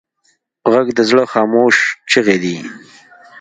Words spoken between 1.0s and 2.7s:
زړه خاموش چیغې دي